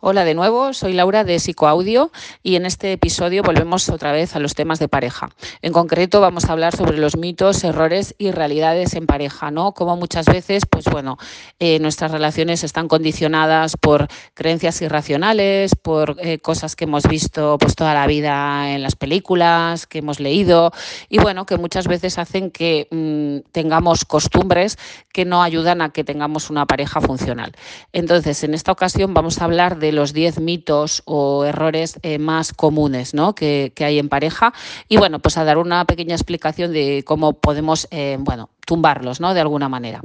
Hola 0.00 0.24
de 0.24 0.34
nuevo, 0.34 0.72
soy 0.74 0.92
Laura 0.92 1.24
de 1.24 1.40
Psicoaudio 1.40 2.12
y 2.44 2.54
en 2.54 2.66
este 2.66 2.92
episodio 2.92 3.42
volvemos 3.42 3.88
otra 3.88 4.12
vez 4.12 4.36
a 4.36 4.38
los 4.38 4.54
temas 4.54 4.78
de 4.78 4.86
pareja. 4.86 5.30
En 5.60 5.72
concreto 5.72 6.20
vamos 6.20 6.44
a 6.44 6.52
hablar 6.52 6.76
sobre 6.76 6.98
los 6.98 7.16
mitos, 7.16 7.64
errores 7.64 8.14
y 8.16 8.30
realidades 8.30 8.94
en 8.94 9.06
pareja, 9.06 9.50
¿no? 9.50 9.72
Como 9.72 9.96
muchas 9.96 10.26
veces, 10.26 10.66
pues 10.70 10.84
bueno, 10.84 11.18
eh, 11.58 11.80
nuestras 11.80 12.12
relaciones 12.12 12.62
están 12.62 12.86
condicionadas 12.86 13.76
por 13.76 14.06
creencias 14.34 14.80
irracionales, 14.82 15.74
por 15.74 16.14
eh, 16.20 16.38
cosas 16.38 16.76
que 16.76 16.84
hemos 16.84 17.02
visto 17.08 17.58
pues 17.58 17.74
toda 17.74 17.92
la 17.92 18.06
vida 18.06 18.70
en 18.70 18.82
las 18.82 18.94
películas, 18.94 19.88
que 19.88 19.98
hemos 19.98 20.20
leído 20.20 20.70
y 21.08 21.18
bueno, 21.18 21.44
que 21.44 21.56
muchas 21.56 21.88
veces 21.88 22.18
hacen 22.18 22.52
que 22.52 22.86
mm, 22.92 23.50
tengamos 23.50 24.04
costumbres 24.04 24.78
que 25.12 25.24
no 25.24 25.42
ayudan 25.42 25.82
a 25.82 25.88
que 25.90 26.04
tengamos 26.04 26.50
una 26.50 26.66
pareja 26.66 27.00
funcional. 27.00 27.50
Entonces, 27.92 28.44
en 28.44 28.54
esta 28.54 28.70
ocasión 28.70 29.12
vamos 29.12 29.40
a 29.40 29.44
hablar 29.44 29.80
de 29.80 29.87
los 29.92 30.12
10 30.12 30.40
mitos 30.40 31.02
o 31.04 31.44
errores 31.44 31.98
eh, 32.02 32.18
más 32.18 32.52
comunes 32.52 33.14
¿no? 33.14 33.34
que, 33.34 33.72
hay 33.78 33.98
en 33.98 34.08
pareja 34.08 34.52
y 34.88 34.96
bueno, 34.96 35.18
pues 35.18 35.36
a 35.38 35.44
dar 35.44 35.58
una 35.58 35.84
pequeña 35.84 36.14
explicación 36.14 36.72
de 36.72 37.02
cómo 37.06 37.34
podemos, 37.34 37.88
eh, 37.90 38.16
bueno, 38.20 38.50
tumbarlos, 38.66 39.20
¿no? 39.20 39.34
De 39.34 39.40
alguna 39.40 39.68
manera. 39.68 40.02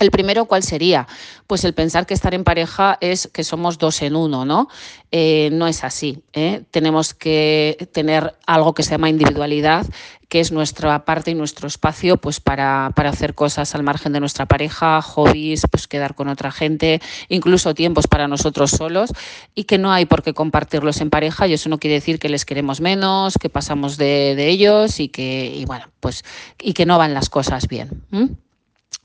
El 0.00 0.10
primero, 0.10 0.46
¿cuál 0.46 0.62
sería? 0.62 1.06
Pues 1.46 1.62
el 1.64 1.74
pensar 1.74 2.06
que 2.06 2.14
estar 2.14 2.32
en 2.32 2.42
pareja 2.42 2.96
es 3.02 3.28
que 3.28 3.44
somos 3.44 3.76
dos 3.76 4.00
en 4.00 4.16
uno, 4.16 4.46
¿no? 4.46 4.68
Eh, 5.12 5.50
no 5.52 5.66
es 5.66 5.84
así. 5.84 6.22
¿eh? 6.32 6.62
Tenemos 6.70 7.12
que 7.12 7.90
tener 7.92 8.34
algo 8.46 8.72
que 8.72 8.82
se 8.82 8.92
llama 8.92 9.10
individualidad, 9.10 9.84
que 10.30 10.40
es 10.40 10.52
nuestra 10.52 11.04
parte 11.04 11.32
y 11.32 11.34
nuestro 11.34 11.68
espacio 11.68 12.16
pues 12.16 12.40
para, 12.40 12.92
para, 12.96 13.10
hacer 13.10 13.34
cosas 13.34 13.74
al 13.74 13.82
margen 13.82 14.14
de 14.14 14.20
nuestra 14.20 14.46
pareja, 14.46 15.02
hobbies, 15.02 15.64
pues 15.70 15.86
quedar 15.86 16.14
con 16.14 16.28
otra 16.28 16.50
gente, 16.50 17.02
incluso 17.28 17.74
tiempos 17.74 18.06
para 18.06 18.26
nosotros 18.26 18.70
solos, 18.70 19.12
y 19.54 19.64
que 19.64 19.76
no 19.76 19.92
hay 19.92 20.06
por 20.06 20.22
qué 20.22 20.32
compartirlos 20.32 21.02
en 21.02 21.10
pareja, 21.10 21.46
y 21.46 21.52
eso 21.52 21.68
no 21.68 21.78
quiere 21.78 21.96
decir 21.96 22.18
que 22.18 22.30
les 22.30 22.46
queremos 22.46 22.80
menos, 22.80 23.34
que 23.36 23.50
pasamos 23.50 23.98
de, 23.98 24.34
de 24.34 24.48
ellos 24.48 24.98
y 24.98 25.08
que, 25.08 25.52
y 25.54 25.66
bueno, 25.66 25.90
pues, 26.00 26.24
y 26.58 26.72
que 26.72 26.86
no 26.86 26.96
van 26.96 27.12
las 27.12 27.28
cosas 27.28 27.68
bien. 27.68 28.02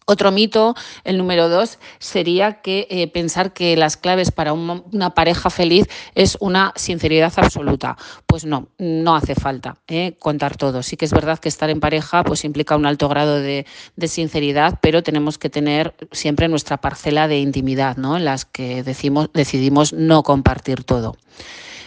Otro 0.08 0.32
mito, 0.32 0.76
el 1.04 1.18
número 1.18 1.50
dos, 1.50 1.80
sería 1.98 2.62
que 2.62 2.88
eh, 2.92 3.08
pensar 3.08 3.54
que 3.54 3.76
las 3.76 3.98
claves 3.98 4.30
para 4.30 4.54
una 4.54 5.16
pareja 5.16 5.50
feliz 5.50 5.88
es 6.14 6.38
una 6.40 6.74
sinceridad 6.76 7.34
absoluta. 7.38 7.98
Pues 8.28 8.46
no, 8.46 8.68
no 8.78 9.16
hace 9.16 9.34
falta 9.34 9.78
eh, 9.88 10.16
contar 10.20 10.58
todo. 10.58 10.84
Sí 10.84 10.96
que 10.96 11.06
es 11.06 11.12
verdad 11.12 11.40
que 11.40 11.50
estar 11.50 11.72
en 11.72 11.80
pareja 11.80 12.24
pues 12.24 12.46
implica 12.46 12.76
un 12.76 12.86
alto 12.86 13.10
grado 13.10 13.42
de, 13.42 13.66
de, 13.96 14.08
sinceridad, 14.08 14.78
pero 14.80 15.02
tenemos 15.02 15.40
que 15.40 15.50
tener 15.50 15.96
siempre 16.12 16.48
nuestra 16.50 16.78
parcela 16.78 17.28
de 17.28 17.40
intimidad, 17.40 17.98
¿no? 17.98 18.16
En 18.16 18.26
las 18.26 18.46
que 18.46 18.84
decimos, 18.84 19.32
decidimos 19.34 19.92
no 19.92 20.22
compartir 20.22 20.84
todo. 20.84 21.18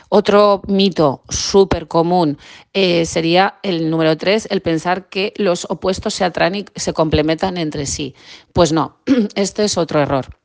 Otro 0.09 0.63
mito 0.67 1.23
súper 1.29 1.87
común 1.87 2.39
eh, 2.73 3.05
sería 3.05 3.59
el 3.63 3.91
número 3.91 4.17
tres, 4.17 4.49
el 4.51 4.63
pensar 4.63 5.09
que 5.09 5.35
los 5.37 5.67
opuestos 5.69 6.15
se 6.15 6.25
atraen 6.25 6.55
y 6.55 6.65
se 6.77 6.93
complementan 6.93 7.59
entre 7.59 7.87
sí. 7.87 8.15
Pues 8.53 8.73
no, 8.73 8.99
este 9.35 9.65
es 9.65 9.77
otro 9.77 10.01
error. 10.01 10.39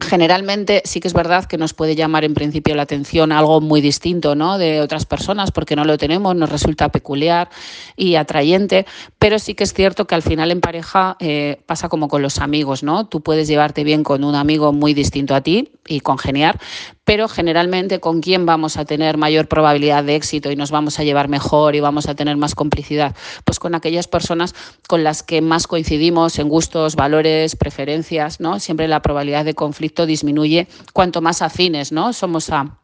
Generalmente 0.00 0.82
sí 0.84 0.98
que 0.98 1.06
es 1.06 1.14
verdad 1.14 1.44
que 1.44 1.56
nos 1.56 1.72
puede 1.72 1.94
llamar 1.94 2.24
en 2.24 2.34
principio 2.34 2.74
la 2.74 2.82
atención 2.82 3.30
algo 3.30 3.60
muy 3.60 3.80
distinto 3.80 4.34
¿no? 4.34 4.58
de 4.58 4.80
otras 4.80 5.06
personas 5.06 5.52
porque 5.52 5.76
no 5.76 5.84
lo 5.84 5.96
tenemos, 5.98 6.34
nos 6.34 6.50
resulta 6.50 6.88
peculiar 6.88 7.48
y 7.96 8.16
atrayente, 8.16 8.86
pero 9.20 9.38
sí 9.38 9.54
que 9.54 9.62
es 9.62 9.72
cierto 9.72 10.06
que 10.06 10.16
al 10.16 10.22
final 10.22 10.50
en 10.50 10.60
pareja 10.60 11.16
eh, 11.20 11.62
pasa 11.66 11.88
como 11.88 12.08
con 12.08 12.22
los 12.22 12.38
amigos, 12.38 12.82
¿no? 12.82 13.06
Tú 13.06 13.22
puedes 13.22 13.46
llevarte 13.46 13.84
bien 13.84 14.02
con 14.02 14.24
un 14.24 14.34
amigo 14.34 14.72
muy 14.72 14.94
distinto 14.94 15.34
a 15.34 15.42
ti 15.42 15.70
y 15.86 16.00
congeniar, 16.00 16.58
pero 17.04 17.28
generalmente 17.28 18.00
con 18.00 18.20
quién 18.20 18.46
vamos 18.46 18.76
a 18.76 18.84
tener 18.84 19.16
mayor 19.16 19.48
probabilidad 19.48 20.04
de 20.04 20.16
éxito 20.16 20.50
y 20.50 20.56
nos 20.56 20.70
vamos 20.70 20.98
a 20.98 21.04
llevar 21.04 21.28
mejor 21.28 21.74
y 21.74 21.80
vamos 21.80 22.08
a 22.08 22.14
tener 22.14 22.36
más 22.36 22.54
complicidad, 22.54 23.14
pues 23.44 23.58
con 23.58 23.74
aquellas 23.74 24.08
personas 24.08 24.54
con 24.88 25.04
las 25.04 25.22
que 25.22 25.40
más 25.40 25.66
coincidimos 25.66 26.38
en 26.38 26.48
gustos, 26.48 26.96
valores, 26.96 27.56
preferencias, 27.56 28.40
¿no? 28.40 28.60
Siempre 28.60 28.88
la 28.88 29.02
probabilidad 29.02 29.44
de 29.44 29.54
conflicto 29.54 30.06
disminuye 30.06 30.68
cuanto 30.92 31.20
más 31.20 31.42
afines, 31.42 31.92
¿no? 31.92 32.12
Somos 32.12 32.50
a 32.50 32.78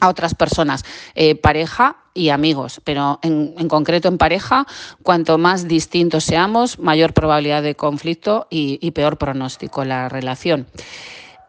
a 0.00 0.08
otras 0.08 0.34
personas, 0.34 0.84
eh, 1.14 1.34
pareja 1.34 1.96
y 2.14 2.28
amigos, 2.28 2.80
pero 2.84 3.18
en, 3.22 3.68
concreto 3.68 4.08
en 4.08 4.18
pareja, 4.18 4.66
cuanto 5.02 5.38
más 5.38 5.66
distintos 5.68 6.24
seamos, 6.24 6.78
mayor 6.78 7.12
probabilidad 7.12 7.62
de 7.62 7.74
conflicto 7.74 8.46
y, 8.50 8.90
peor 8.92 9.18
pronóstico 9.18 9.82
en 9.82 9.88
la 9.88 10.08
relación. 10.08 10.66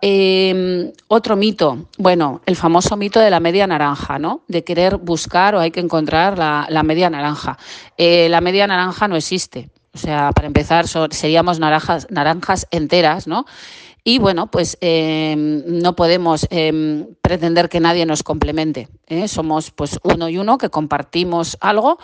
Eh, 0.02 0.94
otro 1.08 1.36
mito, 1.36 1.88
bueno, 1.98 2.42
el 2.46 2.56
famoso 2.56 2.96
mito 2.98 3.20
de 3.20 3.30
la 3.30 3.40
media 3.40 3.66
naranja, 3.66 4.20
¿no? 4.20 4.44
De 4.48 4.64
querer 4.64 4.98
buscar 4.98 5.56
o 5.56 5.60
hay 5.60 5.72
que 5.72 5.80
encontrar 5.80 6.38
la, 6.38 6.68
la 6.70 6.84
media 6.84 7.10
naranja. 7.10 7.58
Eh, 7.98 8.28
la 8.30 8.42
media 8.42 8.68
naranja 8.68 9.08
no 9.08 9.16
existe. 9.16 9.70
O 9.96 9.98
sea, 9.98 10.32
para 10.34 10.48
empezar, 10.48 10.86
seríamos 11.12 11.60
naranjas, 11.60 12.08
naranjas 12.10 12.68
enteras, 12.70 13.28
¿no? 13.28 13.46
Y 14.04 14.20
bueno, 14.20 14.52
pues 14.52 14.78
eh, 14.82 15.36
no 15.38 15.96
podemos 15.96 16.46
eh, 16.52 17.08
pretender 17.22 17.70
que 17.70 17.80
nadie 17.80 18.06
nos 18.06 18.22
complemente. 18.22 18.88
¿eh? 19.08 19.28
Somos 19.28 19.72
pues 19.72 19.98
uno 20.04 20.30
y 20.30 20.38
uno 20.38 20.60
que 20.60 20.70
compartimos 20.70 21.58
algo, 21.60 21.98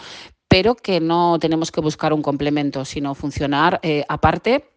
pero 0.48 0.74
que 0.74 1.00
no 1.00 1.38
tenemos 1.38 1.72
que 1.72 1.82
buscar 1.82 2.14
un 2.14 2.24
complemento, 2.24 2.86
sino 2.86 3.14
funcionar 3.14 3.80
aparte 4.08 4.71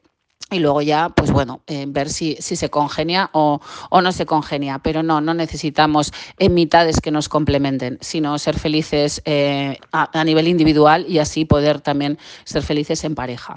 y 0.50 0.58
luego 0.58 0.82
ya, 0.82 1.08
pues 1.08 1.30
bueno, 1.32 1.62
eh, 1.66 1.86
ver 1.88 2.10
si, 2.10 2.36
si 2.38 2.54
se 2.54 2.68
congenia 2.68 3.30
o, 3.32 3.60
o, 3.90 4.02
no 4.02 4.12
se 4.12 4.26
congenia. 4.26 4.78
Pero 4.78 5.02
no, 5.02 5.20
no 5.20 5.34
necesitamos 5.34 6.12
en 6.38 6.54
mitades 6.54 7.00
que 7.00 7.10
nos 7.10 7.28
complementen, 7.28 7.98
sino 8.00 8.38
ser 8.38 8.58
felices 8.58 9.22
eh, 9.24 9.78
a, 9.90 10.24
nivel 10.24 10.46
individual 10.46 11.06
y 11.08 11.18
así 11.18 11.44
poder 11.44 11.80
también 11.80 12.18
ser 12.44 12.62
felices 12.62 13.04
en 13.04 13.14
pareja. 13.14 13.56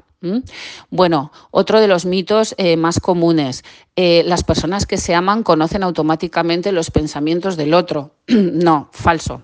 Bueno, 0.90 1.32
otro 1.52 1.80
de 1.80 1.88
los 1.88 2.06
mitos 2.06 2.56
eh, 2.58 2.78
más 2.78 3.00
comunes, 3.00 3.64
eh, 3.96 4.24
las 4.26 4.44
personas 4.44 4.86
que 4.86 4.98
se 4.98 5.14
aman 5.14 5.44
conocen 5.44 5.84
automáticamente 5.84 6.72
los 6.72 6.90
pensamientos 6.90 7.58
del 7.58 7.74
otro. 7.74 8.16
no, 8.28 8.90
falso. 8.92 9.44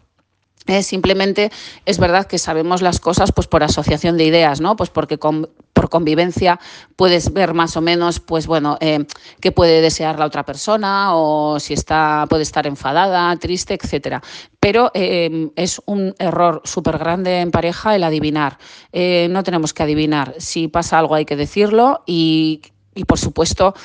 Eh, 0.65 0.81
simplemente 0.81 1.51
es 1.85 1.99
verdad 1.99 2.25
que 2.25 2.37
sabemos 2.37 2.81
las 2.81 2.99
cosas 3.01 3.33
pues 3.33 3.47
por 3.47 3.63
asociación 3.63 4.17
de 4.17 4.23
ideas, 4.23 4.61
¿no? 4.61 4.77
Pues 4.77 4.89
porque 4.89 5.17
por 5.17 5.49
convivencia 5.93 6.59
puedes 6.95 7.31
ver 7.33 7.53
más 7.53 7.77
o 7.77 7.81
menos, 7.81 8.19
pues 8.19 8.47
bueno, 8.47 8.77
eh, 8.81 9.05
qué 9.39 9.51
puede 9.51 9.79
desear 9.79 10.17
la 10.17 10.25
otra 10.25 10.43
persona 10.43 11.15
o 11.15 11.59
si 11.59 11.75
está, 11.75 12.25
puede 12.27 12.41
estar 12.41 12.65
enfadada, 12.65 13.37
triste, 13.37 13.77
etcétera. 13.79 14.23
Pero 14.59 14.89
eh, 14.95 15.51
es 15.55 15.79
un 15.85 16.15
error 16.17 16.61
súper 16.63 16.97
grande 16.97 17.41
en 17.41 17.51
pareja 17.51 17.95
el 17.95 18.03
adivinar. 18.03 18.57
Eh, 18.91 19.27
no 19.29 19.43
tenemos 19.43 19.71
que 19.71 19.83
adivinar. 19.83 20.33
Si 20.39 20.67
pasa 20.67 20.97
algo 20.97 21.13
hay 21.13 21.25
que 21.25 21.35
decirlo 21.35 22.01
y, 22.07 22.61
y 22.95 23.05
por 23.05 23.19
supuesto 23.19 23.75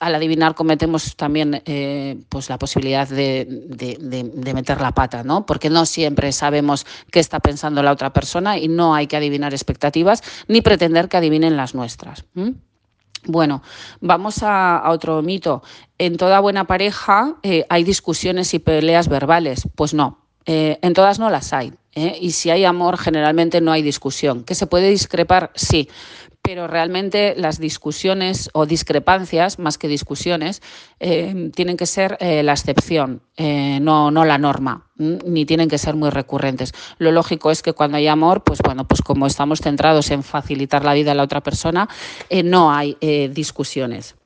al 0.00 0.14
adivinar 0.14 0.54
cometemos 0.54 1.16
también 1.16 1.62
eh, 1.64 2.20
pues 2.28 2.48
la 2.48 2.58
posibilidad 2.58 3.08
de, 3.08 3.46
de, 3.48 3.96
de, 3.98 4.54
meter 4.54 4.80
la 4.80 4.92
pata, 4.92 5.24
¿no? 5.24 5.44
Porque 5.44 5.70
no 5.70 5.86
siempre 5.86 6.30
sabemos 6.32 6.86
qué 7.10 7.18
está 7.18 7.40
pensando 7.40 7.82
la 7.82 7.92
otra 7.92 8.12
persona 8.12 8.58
y 8.58 8.68
no 8.68 8.94
hay 8.94 9.08
que 9.08 9.16
adivinar 9.16 9.52
expectativas 9.52 10.22
ni 10.46 10.62
pretender 10.62 11.08
que 11.08 11.16
adivinen 11.16 11.56
las 11.56 11.74
nuestras. 11.74 12.24
Bueno, 13.24 13.62
vamos 14.00 14.42
a, 14.44 14.78
a, 14.78 14.90
otro 14.90 15.20
mito. 15.22 15.62
En 15.98 16.16
toda 16.16 16.38
buena 16.38 16.66
pareja 16.66 17.36
eh, 17.42 17.66
hay 17.68 17.82
discusiones 17.82 18.54
y 18.54 18.60
peleas 18.60 19.08
verbales. 19.08 19.68
Pues 19.74 19.94
no, 19.94 20.27
eh, 20.50 20.78
en 20.80 20.94
todas 20.94 21.18
no 21.18 21.28
las 21.28 21.52
hay. 21.52 21.74
¿eh? 21.94 22.16
Y 22.18 22.30
si 22.30 22.48
hay 22.48 22.64
amor, 22.64 22.96
generalmente 22.96 23.60
no 23.60 23.70
hay 23.70 23.82
discusión. 23.82 24.44
¿Que 24.44 24.54
se 24.54 24.66
puede 24.66 24.88
discrepar? 24.88 25.50
Sí, 25.54 25.90
pero 26.40 26.66
realmente 26.66 27.34
las 27.36 27.60
discusiones 27.60 28.48
o 28.54 28.64
discrepancias, 28.64 29.58
más 29.58 29.76
que 29.76 29.88
discusiones, 29.88 30.62
eh, 31.00 31.50
tienen 31.54 31.76
que 31.76 31.84
ser 31.84 32.16
la 32.18 32.52
excepción, 32.52 33.20
no, 33.36 34.10
no 34.10 34.24
la 34.24 34.38
norma, 34.38 34.86
ni 34.96 35.44
tienen 35.44 35.68
que 35.68 35.76
ser 35.76 35.94
muy 35.94 36.08
recurrentes. 36.08 36.72
Lo 36.96 37.12
lógico 37.12 37.50
es 37.50 37.60
que 37.60 37.74
cuando 37.74 37.98
hay 37.98 38.06
amor, 38.06 38.42
pues 38.42 38.60
bueno, 38.64 38.88
pues 38.88 39.02
como 39.02 39.26
estamos 39.26 39.60
centrados 39.60 40.10
en 40.10 40.22
facilitar 40.22 40.82
la 40.82 40.94
vida 40.94 41.12
a 41.12 41.14
la 41.14 41.24
otra 41.24 41.42
persona, 41.42 41.86
no 42.44 42.72
hay 42.72 42.96
discusiones. 43.30 44.16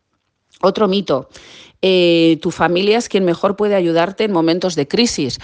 Otro 0.60 0.86
mito, 0.86 1.28
tu 1.80 2.50
familia 2.52 2.98
es 2.98 3.08
quien 3.08 3.24
mejor 3.24 3.56
puede 3.56 3.74
ayudarte 3.74 4.22
en 4.22 4.32
momentos 4.32 4.76
de 4.76 4.86
crisis. 4.86 5.40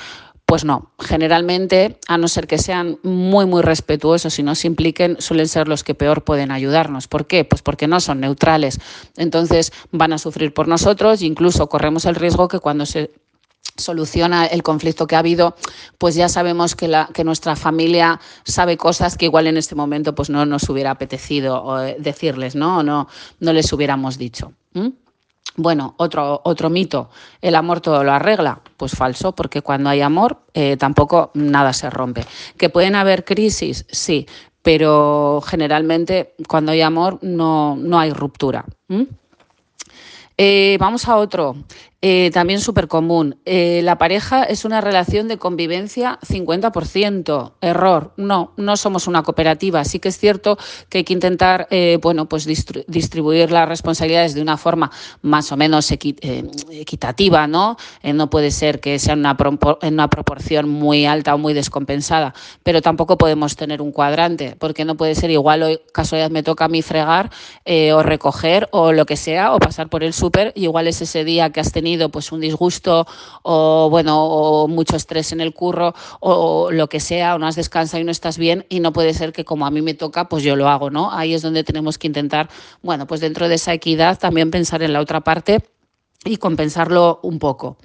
Pues 0.49 0.65
no, 0.65 0.93
generalmente, 0.99 1.99
a 2.09 2.17
no 2.17 2.27
ser 2.27 2.47
que 2.47 2.57
sean 2.57 2.99
muy, 3.03 3.45
muy 3.45 3.61
respetuosos 3.61 4.39
y 4.39 4.43
no 4.43 4.55
se 4.55 4.67
impliquen, 4.67 5.21
suelen 5.21 5.47
ser 5.47 5.69
los 5.69 5.85
que 5.85 5.95
peor 5.95 6.25
pueden 6.25 6.51
ayudarnos. 6.51 7.07
¿Por 7.07 7.27
qué? 7.27 7.45
Pues 7.45 7.61
porque 7.61 7.87
no 7.87 8.01
son 8.01 8.21
neutrales. 8.21 8.81
Entonces 9.19 9.75
van 9.93 10.15
a 10.15 10.17
sufrir 10.17 10.55
por 10.55 10.67
nosotros 10.67 11.21
e 11.21 11.27
incluso 11.27 11.69
corremos 11.69 12.07
el 12.07 12.15
riesgo 12.15 12.49
que 12.49 12.61
cuando 12.61 12.87
se 12.87 13.11
soluciona 13.77 14.47
el 14.47 14.63
conflicto 14.63 15.07
que 15.07 15.17
ha 15.17 15.19
habido, 15.19 15.55
pues 15.99 16.15
ya 16.15 16.31
sabemos 16.31 16.75
que, 16.75 16.89
la, 16.89 17.11
que 17.13 17.25
nuestra 17.25 17.55
familia 17.55 18.19
sabe 18.47 18.79
cosas 18.79 19.19
que 19.19 19.27
igual 19.27 19.49
en 19.49 19.59
este 19.59 19.75
momento 19.75 20.15
pues 20.15 20.31
no 20.31 20.47
nos 20.47 20.67
hubiera 20.71 20.93
apetecido 20.93 21.77
decirles, 21.99 22.55
¿no? 22.55 22.79
O 22.79 22.83
no, 22.83 23.07
no 23.39 23.53
les 23.53 23.71
hubiéramos 23.71 24.17
dicho. 24.17 24.55
Bueno, 25.61 25.95
otro, 25.97 26.41
otro 26.45 26.71
mito, 26.71 27.11
el 27.43 27.57
amor 27.57 27.81
todo 27.81 28.05
lo 28.05 28.13
arregla. 28.13 28.61
Pues 28.77 28.93
falso, 28.93 29.33
porque 29.33 29.61
cuando 29.61 29.91
hay 29.91 30.01
amor 30.03 30.39
eh, 30.55 30.77
tampoco 30.77 31.33
nada 31.35 31.73
se 31.73 31.91
rompe. 31.91 32.25
¿Que 32.57 32.69
pueden 32.69 32.95
haber 32.95 33.25
crisis? 33.25 33.85
Sí, 33.91 34.29
pero 34.63 35.43
generalmente 35.45 36.37
cuando 36.47 36.71
hay 36.71 36.81
amor 36.81 37.19
no, 37.23 37.75
no 37.75 37.99
hay 37.99 38.13
ruptura. 38.13 38.65
Eh, 40.37 40.77
vamos 40.79 41.09
a 41.09 41.17
otro. 41.17 41.57
Eh, 42.01 42.31
también 42.33 42.61
súper 42.61 42.87
común. 42.87 43.39
Eh, 43.45 43.81
la 43.83 43.99
pareja 43.99 44.45
es 44.45 44.65
una 44.65 44.81
relación 44.81 45.27
de 45.27 45.37
convivencia 45.37 46.21
50%. 46.23 47.55
Error. 47.61 48.13
No, 48.17 48.53
no 48.57 48.77
somos 48.77 49.09
una 49.09 49.25
cooperativa. 49.25 49.85
Sí 49.85 49.99
que 49.99 50.09
es 50.09 50.17
cierto 50.17 50.59
que 50.89 50.99
hay 50.99 51.05
que 51.05 51.13
intentar, 51.13 51.67
eh, 51.71 51.99
bueno, 52.01 52.29
pues 52.29 52.47
distribuir 52.47 53.51
las 53.51 53.69
responsabilidades 53.69 54.35
de 54.35 54.43
una 54.43 54.57
forma 54.57 54.93
más 55.23 55.51
o 55.51 55.57
menos 55.57 55.91
equitativa, 55.91 57.47
¿no? 57.49 57.77
no 58.05 58.31
puede 58.31 58.51
ser 58.53 58.81
que 58.81 58.99
sea 58.99 59.15
una 59.15 59.37
en 59.83 59.95
una 59.95 60.09
proporción 60.09 60.69
muy 60.69 61.05
alta 61.05 61.35
o 61.35 61.39
muy 61.39 61.53
descompensada, 61.53 62.35
pero 62.63 62.81
tampoco 62.81 63.19
podemos 63.19 63.57
tener 63.57 63.83
un 63.83 63.93
cuadrante, 63.93 64.57
porque 64.59 64.85
no 64.85 64.97
puede 64.97 65.15
ser 65.15 65.31
igual 65.31 65.63
hoy 65.63 65.81
casualidad 65.93 66.31
me 66.31 66.43
toca 66.43 66.67
a 66.67 66.69
mí 66.69 66.83
fregar 66.83 67.31
o 67.93 68.03
recoger 68.03 68.69
o 68.73 68.93
lo 68.93 69.07
que 69.07 69.17
sea, 69.17 69.55
o 69.55 69.59
pasar 69.59 69.89
por 69.89 70.05
el 70.05 70.13
súper, 70.13 70.53
igual 70.55 70.87
es 70.89 71.01
ese 71.03 71.25
día 71.25 71.51
que 71.51 71.61
has 71.61 71.73
tenido 71.73 71.88
pues 72.11 72.33
un 72.33 72.41
disgusto 72.41 73.07
o 73.43 73.89
bueno 73.91 74.25
o 74.25 74.69
mucho 74.69 74.97
estrés 74.97 75.33
en 75.33 75.41
el 75.41 75.55
curro 75.55 75.95
o 76.21 76.71
lo 76.71 76.89
que 76.89 77.01
sea 77.01 77.35
o 77.35 77.39
no 77.39 77.47
has 77.47 77.57
descansado 77.57 78.01
y 78.01 78.05
no 78.05 78.11
estás 78.11 78.37
bien 78.37 78.67
y 78.69 78.81
no 78.81 78.93
puede 78.93 79.15
ser 79.15 79.33
que 79.33 79.45
como 79.45 79.67
a 79.67 79.71
mí 79.71 79.81
me 79.81 79.95
toca 79.95 80.29
pues 80.29 80.43
yo 80.43 80.57
lo 80.57 80.69
hago 80.69 80.91
no 80.91 81.11
ahí 81.13 81.35
es 81.35 81.43
donde 81.43 81.65
tenemos 81.65 81.99
que 81.99 82.07
intentar 82.07 82.49
bueno 82.83 83.07
pues 83.07 83.21
dentro 83.21 83.49
de 83.49 83.55
esa 83.55 83.73
equidad 83.73 84.19
también 84.19 84.51
pensar 84.51 84.83
en 84.83 84.93
la 84.93 85.01
otra 85.01 85.21
parte 85.23 85.63
y 86.25 86.37
compensarlo 86.37 87.21
un 87.23 87.39
poco. 87.39 87.79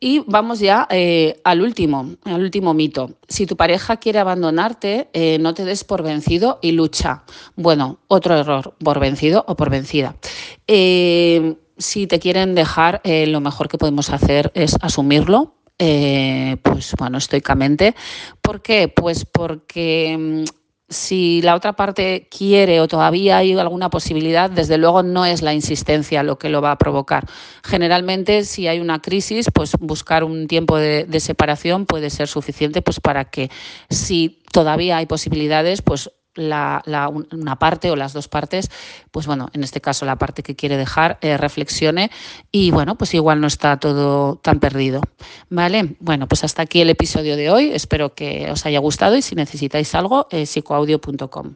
Y 0.00 0.18
vamos 0.26 0.58
ya 0.58 0.88
eh, 0.90 1.40
al 1.44 1.62
último, 1.62 2.10
al 2.24 2.42
último 2.42 2.74
mito. 2.74 3.18
Si 3.28 3.46
tu 3.46 3.56
pareja 3.56 3.98
quiere 3.98 4.18
abandonarte, 4.18 5.08
eh, 5.12 5.38
no 5.38 5.54
te 5.54 5.64
des 5.64 5.84
por 5.84 6.02
vencido 6.02 6.58
y 6.60 6.72
lucha. 6.72 7.22
Bueno, 7.54 8.00
otro 8.08 8.36
error, 8.36 8.74
por 8.82 8.98
vencido 8.98 9.44
o 9.46 9.54
por 9.54 9.70
vencida. 9.70 10.16
Eh, 10.66 11.54
si 11.82 12.06
te 12.06 12.18
quieren 12.18 12.54
dejar, 12.54 13.00
eh, 13.04 13.26
lo 13.26 13.40
mejor 13.40 13.68
que 13.68 13.78
podemos 13.78 14.10
hacer 14.10 14.50
es 14.54 14.76
asumirlo, 14.80 15.56
eh, 15.78 16.56
pues 16.62 16.94
bueno, 16.98 17.18
estoicamente. 17.18 17.94
¿Por 18.40 18.62
qué? 18.62 18.88
Pues 18.88 19.24
porque 19.24 20.16
mm, 20.18 20.44
si 20.88 21.42
la 21.42 21.54
otra 21.56 21.74
parte 21.74 22.28
quiere 22.30 22.80
o 22.80 22.88
todavía 22.88 23.38
hay 23.38 23.52
alguna 23.58 23.90
posibilidad, 23.90 24.48
desde 24.48 24.78
luego 24.78 25.02
no 25.02 25.24
es 25.24 25.42
la 25.42 25.54
insistencia 25.54 26.22
lo 26.22 26.38
que 26.38 26.50
lo 26.50 26.62
va 26.62 26.72
a 26.72 26.78
provocar. 26.78 27.26
Generalmente, 27.64 28.44
si 28.44 28.68
hay 28.68 28.78
una 28.80 29.02
crisis, 29.02 29.46
pues 29.52 29.72
buscar 29.80 30.24
un 30.24 30.46
tiempo 30.46 30.78
de, 30.78 31.04
de 31.04 31.20
separación 31.20 31.86
puede 31.86 32.10
ser 32.10 32.28
suficiente 32.28 32.82
pues 32.82 33.00
para 33.00 33.30
que 33.30 33.50
si 33.90 34.42
todavía 34.52 34.98
hay 34.98 35.06
posibilidades, 35.06 35.82
pues 35.82 36.10
la, 36.34 36.82
la, 36.86 37.08
una 37.08 37.56
parte 37.58 37.90
o 37.90 37.96
las 37.96 38.12
dos 38.12 38.28
partes, 38.28 38.70
pues 39.10 39.26
bueno, 39.26 39.48
en 39.52 39.64
este 39.64 39.80
caso 39.80 40.06
la 40.06 40.16
parte 40.16 40.42
que 40.42 40.56
quiere 40.56 40.76
dejar, 40.76 41.18
eh, 41.20 41.36
reflexione 41.36 42.10
y 42.50 42.70
bueno, 42.70 42.96
pues 42.96 43.14
igual 43.14 43.40
no 43.40 43.46
está 43.46 43.78
todo 43.78 44.36
tan 44.36 44.60
perdido. 44.60 45.02
¿Vale? 45.50 45.96
Bueno, 46.00 46.28
pues 46.28 46.44
hasta 46.44 46.62
aquí 46.62 46.80
el 46.80 46.90
episodio 46.90 47.36
de 47.36 47.50
hoy. 47.50 47.70
Espero 47.72 48.14
que 48.14 48.50
os 48.50 48.66
haya 48.66 48.78
gustado 48.78 49.16
y 49.16 49.22
si 49.22 49.34
necesitáis 49.34 49.94
algo, 49.94 50.26
eh, 50.30 50.46
psicoaudio.com. 50.46 51.54